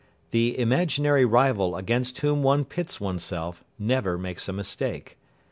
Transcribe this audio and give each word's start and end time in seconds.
The 0.31 0.57
imaginary 0.57 1.25
rival 1.25 1.75
against 1.75 2.17
whom 2.21 2.41
one 2.41 2.65
pits 2.65 2.99
oneself 2.99 3.63
never 3.77 4.17
makes 4.17 4.49
a 4.49 4.53
mistake. 4.53 5.19